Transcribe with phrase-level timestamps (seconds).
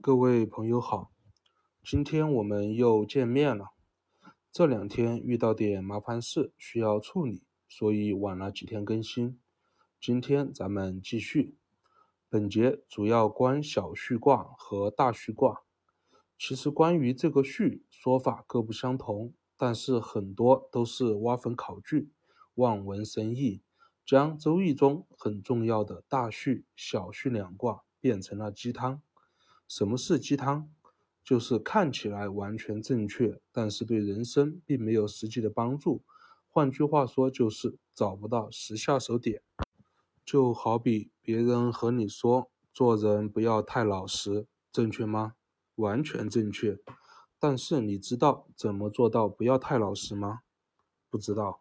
[0.00, 1.10] 各位朋友好，
[1.82, 3.72] 今天我们又见面了。
[4.52, 9.40] 这两天遇到点麻烦事需要处理，所以晚了几天更新。
[10.00, 11.56] 今天咱们继续。
[12.28, 15.62] 本节主要关小序卦和大序卦。
[16.38, 22.12] 其实关于这个序说法各不相同，但是很多都是挖坟考据、
[22.54, 23.62] 望文生义，
[24.04, 29.02] 将《周易》中很重要的大序、小序两卦变成了鸡汤。
[29.68, 30.70] 什么是鸡汤？
[31.24, 36.04] 就是看起来完全正确，但是对人生并没有实际的帮助。
[36.48, 39.42] 换句话说，就是找不到实下手点。
[40.24, 45.34] 就好比别人和你说做人不要太老实，正确吗？
[45.74, 46.78] 完全正确。
[47.38, 50.42] 但是你知道怎么做到不要太老实吗？
[51.10, 51.60] 不知道。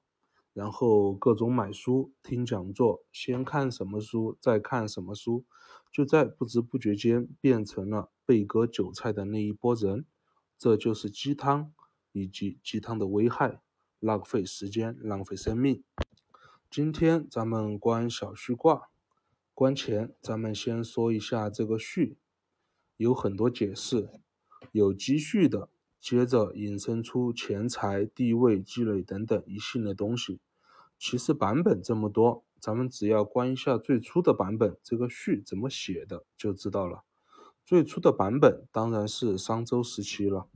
[0.56, 5.44] 然后各种买书、听讲座，先看什么书，再看什么书，
[5.92, 10.06] 就在不知不觉间变成了被割韭菜的那一波人。
[10.58, 11.74] 这就是鸡汤
[12.14, 13.60] 以及鸡汤的危害：
[14.00, 15.84] 浪费时间，浪费生命。
[16.72, 18.88] 今天咱们观小序卦，
[19.54, 22.18] 观前咱们先说一下这个序，
[22.96, 24.10] 有很多解释，
[24.72, 25.68] 有积蓄的。
[26.06, 30.40] 接着引申出钱财、地位、积累等等一系列东西。
[31.00, 37.06] 其实版本这么多，咱们只要观一下最初的版本，这个序怎么写的就知道了。
[37.66, 40.48] 最初的版本当然是商周时期了，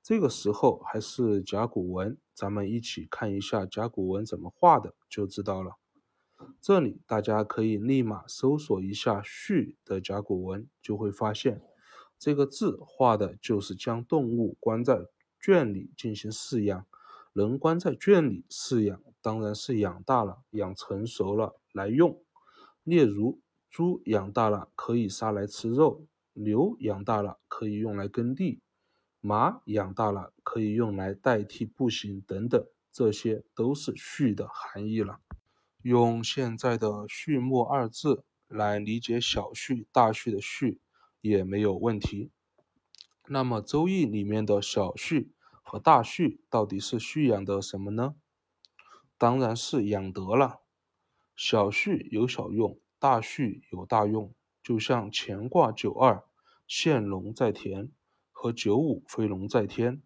[0.00, 5.78] 这个时候还是甲骨文，咱们一起看一下甲骨文怎么画的就知道了。
[6.60, 11.60] 这里大家可以立马搜索一下序的甲骨文，就会发现。
[12.22, 15.08] 这个字画的就是将动物关在
[15.40, 16.86] 圈里进行饲养，
[17.32, 22.22] 人关在圈里饲养，当然是养大了、养成熟了来用。
[22.84, 28.60] 例如，猪养大了可以杀来吃肉，牛养大了可以用来耕地，
[29.20, 35.18] 马养大了可以用来代替步行等等，这些都是序的含义了。
[35.82, 40.78] 用现在的序末二字来理解小序、大序的序。
[41.22, 42.30] 也没有问题。
[43.28, 48.16] 那么《周易》里面的小序和大序到底是蓄养的什么呢？
[49.16, 50.60] 当然是养德了。
[51.34, 54.34] 小序有小用，大序有大用。
[54.62, 56.22] 就像乾卦九二
[56.68, 57.90] 现龙在田
[58.30, 60.02] 和九五飞龙在天，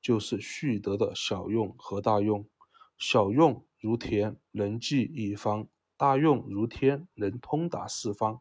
[0.00, 2.48] 就是蓄德的小用和大用。
[2.96, 8.40] 小用如田，能济一方；大用如天，能通达四方。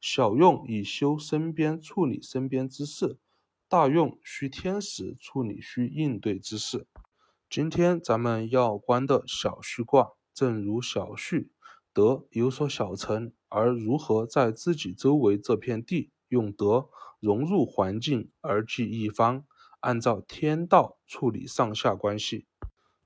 [0.00, 3.18] 小用以修身边处理身边之事，
[3.68, 6.86] 大用需天时处理需应对之事。
[7.48, 11.50] 今天咱们要观的小序卦，正如小序，
[11.92, 16.88] 德有所小成，而如何在自己周围这片地用德
[17.20, 19.44] 融入环境而济一方，
[19.80, 22.46] 按照天道处理上下关系。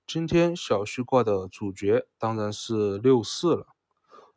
[0.06, 3.68] 今天小序卦的主角当然是六四了。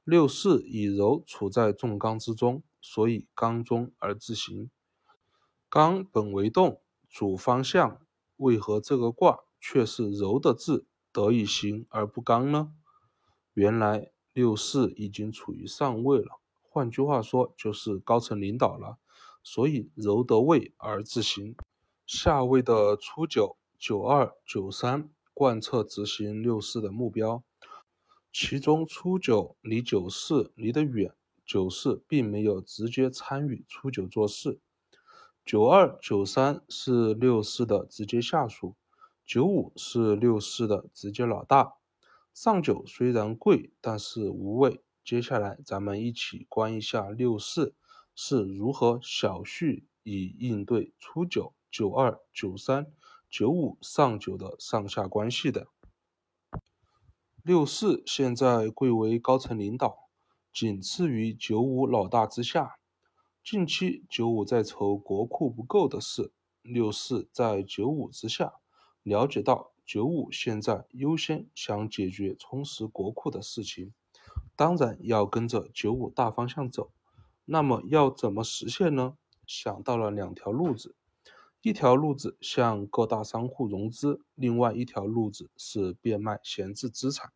[0.04, 4.70] 六四以柔处在重刚之中，所以刚中而自行。
[5.70, 8.02] 刚本为动，主方向，
[8.36, 12.74] 为何这个卦却是柔的字得以行而不刚呢？
[13.54, 18.98] 原来六四已经处于上位了，换句话说就是高层领导了，
[19.42, 21.56] 所以柔得位而自行。
[22.06, 27.42] 下位的初九、九二、九三贯彻执行六四的目标。
[28.36, 31.14] 其中初九离九四离得远，
[31.46, 34.60] 九四并没有直接参与初九做事。
[35.46, 38.76] 九二、九三是六四的直接下属，
[39.24, 41.76] 九五是六四的直接老大。
[42.34, 44.82] 上九虽然贵，但是无畏。
[45.06, 47.76] 接下来咱们一起观一下六四
[48.16, 52.92] 是如何小序以应对初九、九二、九三、
[53.30, 55.68] 九五上九的上下关系的。
[57.44, 60.08] 六四现在贵为高层领导，
[60.54, 62.78] 仅次于九五老大之下。
[63.44, 66.32] 近期九五在愁国库不够的事，
[66.62, 68.54] 六四在九五之下，
[69.04, 73.94] 了解到九五现在优先想解决充实国库的事情，
[74.56, 76.92] 当然要跟着九五大方向走。
[77.44, 79.18] 那么要怎么实现呢？
[79.46, 80.96] 想到了两条路子。
[81.64, 87.32] 一条路子向各大商户融资，另外一条路子是变卖闲置资产。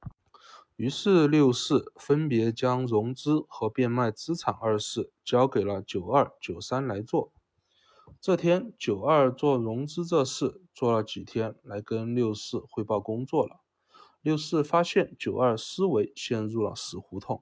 [0.75, 7.31] 于是六四分别将融资和变卖资产二事交给了九二、九三来做。
[8.19, 13.61] 这天，九二做融资这事做了几天，来跟六四汇报工作了。
[14.21, 17.41] 六四发现九二思维陷入了死胡同，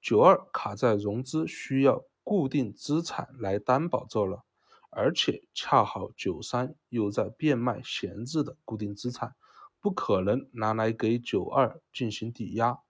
[0.00, 4.44] 九二卡在融资需要固定资产来担保这了。
[4.90, 9.34] 而且恰好九三又在变卖闲置的固定资产，
[9.80, 12.80] 不可能拿来给九二进行抵押，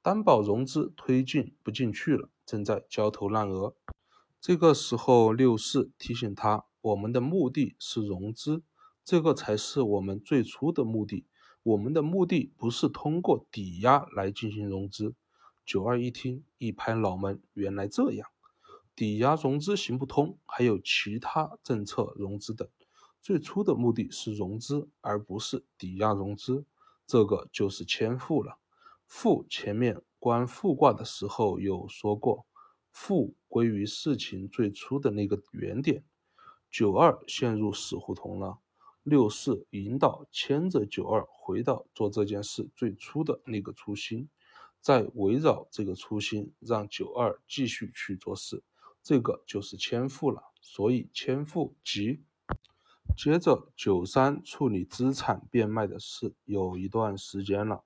[0.00, 3.74] 担保融资推进不进去了，正在焦头烂额。
[4.40, 8.62] 这个时候，六四提醒他，我们的目的是融资，
[9.04, 11.26] 这个才是我们最初的目的。
[11.64, 15.16] 我们的目的不是通过抵押来进行融资。
[15.64, 18.30] 九二一听，一拍脑门，原来这样，
[18.96, 22.66] 抵押融资行不通，还有其他政策融资等。
[23.20, 26.64] 最初的目的是融资，而不是抵押融资，
[27.06, 28.58] 这个就是迁富了。
[29.06, 32.46] 富前面观复卦的时候有说过，
[32.90, 36.02] 富归于事情最初的那个原点。
[36.70, 38.58] 九二陷入死胡同了。
[39.02, 44.28] 六四引导牵着九二回到做这件事最初的那个初心，
[44.80, 48.64] 再围绕这个初心让九二继续去做事，
[49.06, 50.42] 这个就是迁复了。
[50.60, 52.24] 所以迁复即
[53.16, 57.84] 接着九三处理资产变卖的事有一段时间了，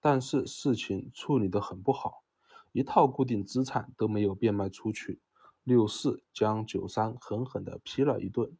[0.00, 2.24] 但是事情处理的很不好，
[2.72, 5.20] 一套固定资产都没有变卖出去。
[5.62, 8.50] 六四将九三狠狠地批了一顿。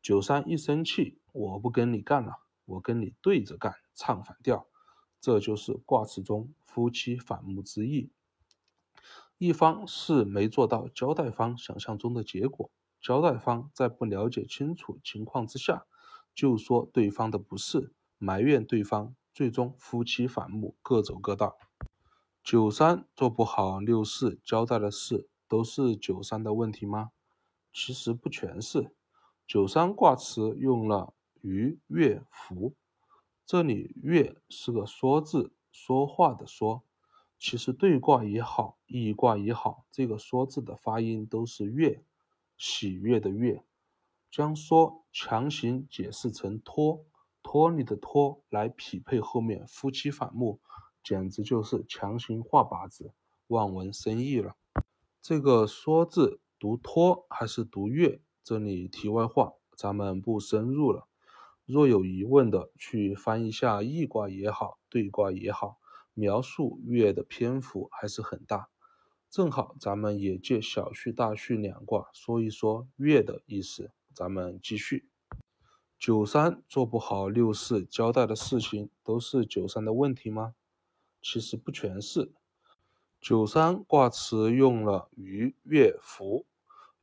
[0.00, 4.68] 九三一生气，我不跟你干了，我跟你对着干，唱反调。
[5.20, 8.12] 这就是卦辞中夫妻反目之意。
[9.38, 12.70] 一方是没做到交代方想象中的结果，
[13.00, 15.86] 交代方在不了解清楚情况之下，
[16.34, 21.56] 就说对方的不是，埋怨对方，最终夫妻反目，各走各道。
[22.42, 27.12] 九三做不好六四交代的事，都是九三的问题吗？
[27.72, 28.92] 其实不全是。
[29.46, 32.74] 九三卦辞用了鱼、月、福，
[33.46, 36.82] 这里“月”是个说字，说话的说。
[37.38, 42.02] 其实对卦也好，易卦也好，这个说字的发音都是悦，
[42.56, 43.64] 喜悦的悦。
[44.30, 47.06] 将说强行解释成托，
[47.42, 50.60] 托你的托来匹配后面夫妻反目，
[51.02, 53.14] 简直就是强行画靶子，
[53.46, 54.56] 望文生义了。
[55.22, 58.20] 这个说字读托还是读月？
[58.42, 61.06] 这里题外话，咱们不深入了。
[61.64, 65.78] 若有疑问的，去翻一下易卦也好，对卦也好，
[66.18, 68.68] 描述月的篇幅还是很大。
[69.30, 73.92] 正好咱们也借小序、大序两卦说一说月的意思。
[74.12, 75.08] 咱们继续。
[75.96, 80.54] 九三做不好六四交代的事情，都是九三的问题吗？
[81.22, 82.32] 其实不全是。
[83.20, 86.46] 九三卦辞用了鱼、月、福。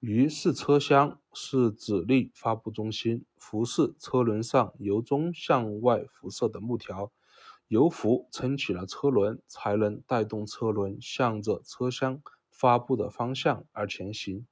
[0.02, 7.12] 鱼是车厢，是指令发布中心；辐是车轮上由中向外辐射的木条，
[7.68, 14.46] 由浮撑起了车轮，才能带动车轮向着车厢发布的方向而前行。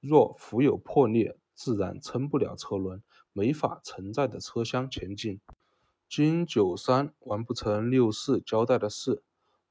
[0.00, 5.40] 若浮有破裂，自然撑不了车轮，没法承载着车厢前进。
[6.08, 9.22] 经九三完不成六四交代的事。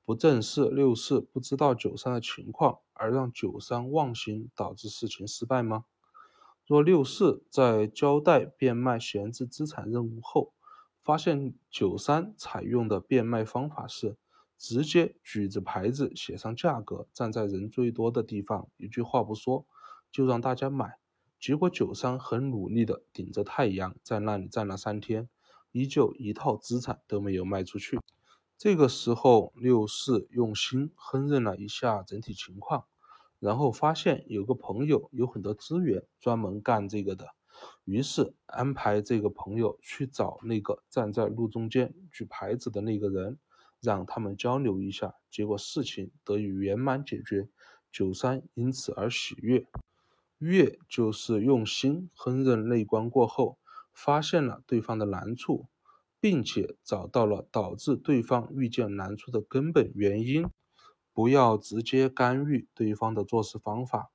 [0.04, 5.86] 不正是六四不知道九三的情况，而让九三忘形，导致事情失败吗？
[6.66, 10.52] 若六四在交代变卖闲置资产任务后，
[11.12, 14.16] 发现九三采用的变卖方法是
[14.58, 19.66] 直接举着牌子写上价格，站在人最多的地方，一句话不说
[20.10, 21.00] 就让大家买，
[21.38, 25.28] 结果九三很努力的顶着太阳在那里站了三天，
[25.74, 28.00] 依旧一套资产都没有卖出去。
[28.58, 32.86] 这个时候，六四用心烹饪了一下整体情况，
[33.38, 37.28] 然后发现有个朋友有很多资源，专门干这个的，
[37.86, 43.38] 于是安排这个朋友去找那个站在路中间举牌子的那个人，
[43.80, 47.50] 让他们交流一下，结果事情得以圆满解决，
[47.92, 49.66] 九三因此而喜悦。
[50.38, 53.58] 悦就是用心烹饪内关过后，
[53.94, 55.68] 发现了对方的难处。
[56.24, 60.48] 并且找到了导致对方遇见难处的根本原因，
[61.14, 64.12] 不要直接干预对方的做事方法，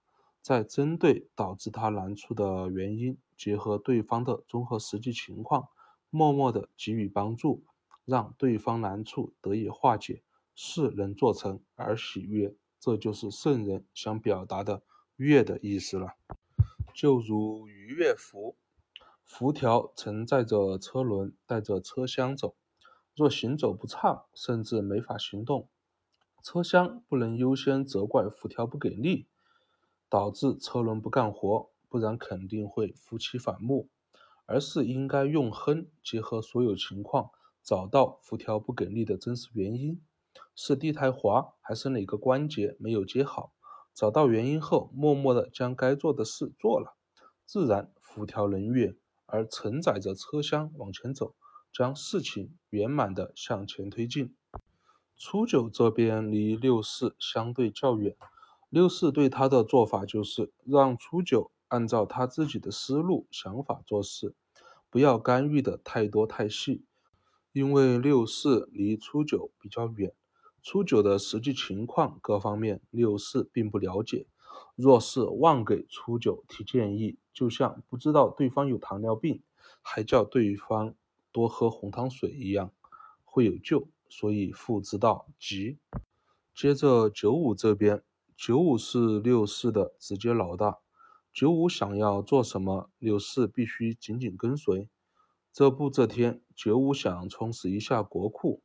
[0.46, 5.70] 再针对导致他难处的原因，结合对方的综合实际情况，
[6.08, 7.64] 默默的给予帮助，
[8.04, 10.22] 让对方难处得以化解，
[10.54, 14.84] 事能做成而喜悦，这就是圣人想表达的
[15.18, 16.14] “悦”的意思了。
[16.94, 18.54] 就如鱼悦福。
[19.24, 22.54] 浮条承载着车轮，带着车厢走。
[23.16, 25.68] 若行走不畅，甚至没法行动，
[26.40, 29.26] 车厢不能优先责怪浮条不给力，
[30.16, 33.90] 导致车轮不干活，不然肯定会夫妻反目。
[34.46, 37.30] 而是应该用亨结合所有情况，
[37.62, 40.00] 找到辐条不给力的真实原因，
[40.54, 43.52] 是地太滑还是哪个关节没有接好？
[43.92, 46.96] 找到原因后，默默的将该做的事做了。
[47.44, 48.96] 自然浮条能越，
[49.26, 51.34] 而承载着车厢往前走，
[51.70, 54.34] 将事情圆满的向前推进。
[55.18, 58.16] 初九这边离六四相对较远，
[58.68, 64.34] 六四对他的做法就是让初九按照他自己的思路想法做事，
[64.90, 66.84] 不要干预的太多太细，
[67.52, 70.12] 因为六四离初九比较远。
[70.62, 74.26] 初九的实际情况各方面，六四并不了解。
[74.74, 79.42] 若是妄给初九提建议，就像不知道对方有糖尿病，
[79.80, 80.94] 还叫对方
[81.30, 82.72] 多喝红糖水一样，
[83.24, 83.88] 会有救。
[84.08, 85.78] 所以父知道急。
[86.54, 88.02] 接着九五这边，
[88.36, 90.80] 九五是六四的直接老大，
[91.32, 94.90] 九五想要做什么，六四必须紧紧跟随。
[95.54, 98.62] 这不，这天九五想充实一下国库。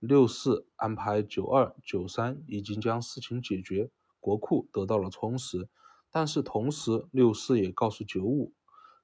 [0.00, 5.68] 六四安排九二、九三已经将事情解决，国库得到了充实。
[6.10, 8.52] 但是同时，六四也告诉九五，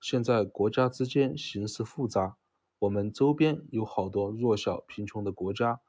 [0.01, 2.37] 现在国家之间形势复杂，
[2.81, 5.81] 我们周边有好多弱小贫穷的国家。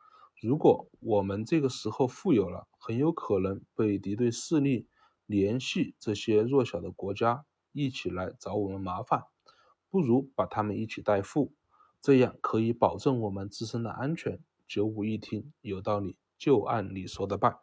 [0.42, 4.88] 如果我们这个时候富有了，很有可能被敌对势力
[5.26, 9.24] 联系这些弱小的国家一起来找我们麻烦，
[9.90, 11.54] 不如把他们一起带富，
[12.02, 14.42] 这样可以保证我们自身的安全。
[14.66, 17.58] 九五一听有道理，就按你说的办。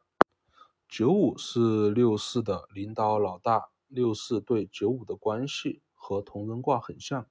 [0.86, 7.26] 九五是六四的领导老大，六四对九五的关系和同人卦很像，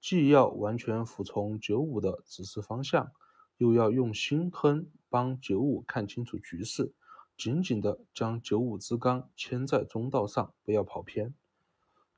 [0.00, 3.10] 既要完全服从九五的指示方向，
[3.58, 6.92] 又要用心哼帮九五看清楚局势，
[7.36, 11.34] 紧紧的将九五之纲牵在中道上，不要跑偏。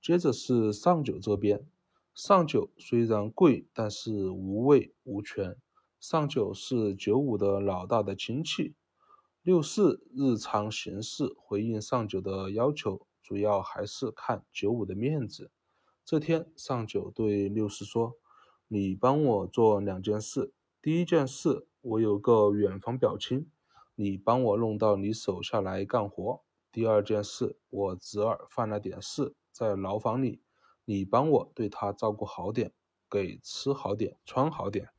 [0.00, 1.67] 接着是上九这边，
[2.14, 5.57] 上九虽然贵，但是无位无权。
[5.99, 8.75] 上九是九五的老大的亲戚，
[9.43, 15.50] 六四日常行事回应上九的要求，主要还是看九五的面子。
[16.05, 18.19] 这天，上九对六四说
[18.69, 20.53] ：“你帮我做两件事，
[20.85, 23.50] 第一件事，我有个远房表亲，
[23.95, 30.43] 你帮我弄到你手下来干活；第二件事，我侄儿犯了点事，在牢房里，
[30.85, 32.71] 你帮我对他照顾好点，
[33.09, 34.91] 给吃好点，穿好点。”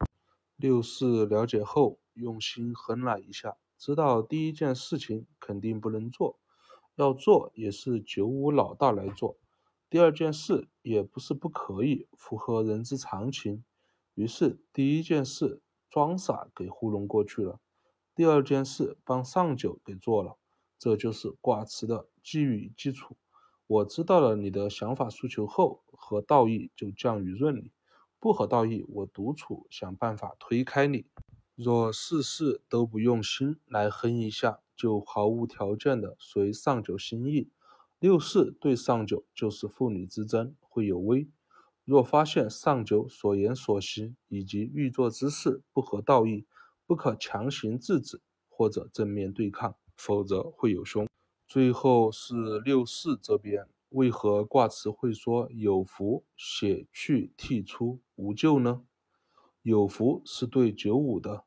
[0.57, 6.39] 六四了解后，用心哼了一下，知道第一件事情肯定不能做，
[6.95, 9.37] 要做也是九五老大来做。
[9.87, 13.63] 第二件事也不是不可以，符合人之常情。
[14.15, 15.61] 于是第一件事
[15.95, 17.57] 装傻给糊弄过去了，
[18.13, 20.35] 第二件事帮上九给做了。
[20.77, 23.15] 这就是卦辞的基与基础。
[23.65, 27.71] 我知道了你的想法诉求后，和道义就降于润理。
[28.19, 31.05] 不合道义，我独处想办法推开你。
[31.55, 37.49] 若事事都不用心来哼一下，就毫无条件的随上九心意。
[37.99, 41.29] 六四对上九就是父女之争，会有危。
[41.85, 46.45] 若发现上九所言所行以及欲做之事不合道义，
[46.85, 51.07] 不可强行制止或者正面对抗，否则会有凶。
[51.47, 53.67] 最后是六四这边。
[53.89, 58.83] 为何卦辞会说有福写去涕出无救呢？
[59.61, 61.45] 有福是对九五的，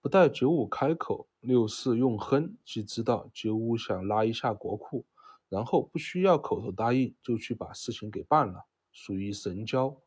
[0.00, 5.04] 不待九五开口，六四用哼即知道九五想拉一下国库，
[5.48, 10.00] 然后不需要口头答应就去把事情给办了，属于神交。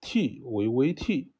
[0.00, 1.32] 替为微替，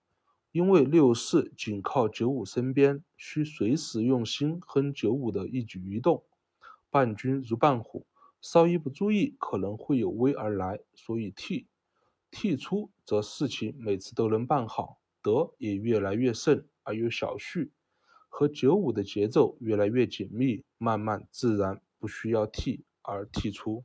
[0.53, 6.25] 因为六四紧靠九五身边，需随时用心哼九五的一举一动。
[6.91, 8.07] 伴君如伴虎。
[8.43, 11.67] 稍一不注意，可能会有危而来，所以替
[12.31, 17.71] 替出，则事情每次都能办好，德也越来越盛而有小序，
[18.31, 23.85] 和九五的节奏越来越紧密，慢慢自然不需要替而替出。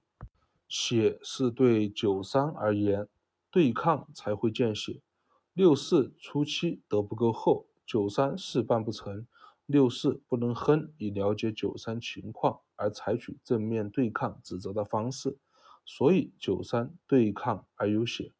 [0.67, 3.07] 血是对九三而言，
[3.51, 5.01] 对抗才会见血。
[5.53, 9.25] 六四初期德不够厚，九三事办不成。
[9.65, 15.39] 六四不能哼，以了解九三情况而采取正面对抗指责的方式，
[15.85, 18.33] 所以九三对抗而有血。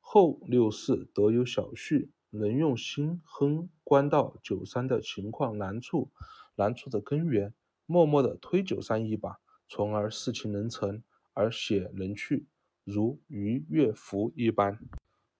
[0.00, 6.10] 后六四得有小序，能用心哼观到九三的情况难处，
[6.56, 7.54] 难处的根源，
[7.86, 11.02] 默默的推九三一把，从而事情能成，
[11.38, 12.48] 而血能去，
[12.82, 14.76] 如鱼跃浮一般。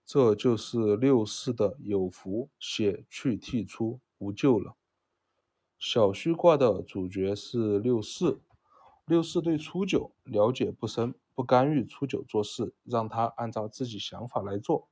[0.06, 4.76] 这就是六四的有福，血去涕出，无救了。
[5.76, 8.40] 小虚卦的主角是六四，
[9.06, 14.88] 六四对初九了解不深，不干预初九做事，让他按照自己想法来做。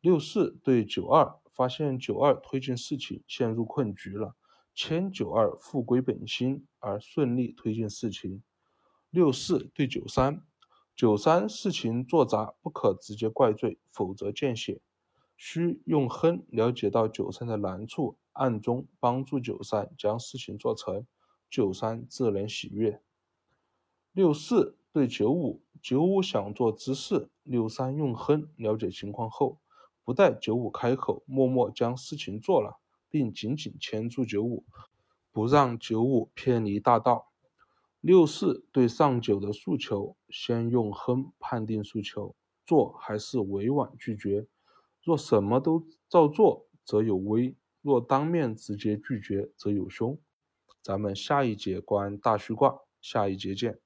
[0.00, 4.34] 六四对九二，发现九二推进事情陷入困局了，
[4.74, 8.42] 牵九二复归本心，而顺利推进事情。
[9.12, 10.42] 六四对九三，
[10.96, 14.80] 九三事情做砸，不可直接怪罪，否则见血。
[15.36, 21.06] 需用亨了解到九三的难处，暗中帮助九三将事情做成，
[21.50, 23.02] 九三自然喜悦。
[24.12, 29.58] 六四对九五，九五想做之事，六三用亨了解情况后，
[30.04, 34.64] 不待九五开口，默默将事情做了，并紧紧牵住九五，
[35.30, 37.31] 不让九五偏离大道。
[38.02, 42.34] 六四对上九的诉求，先用亨判定诉求，
[42.66, 44.48] 做还是委婉拒绝。
[45.04, 50.18] 若什么都照做，则有威；若当面直接拒绝，则有凶。
[50.82, 53.78] 咱们下一节观大虚卦，下一节见。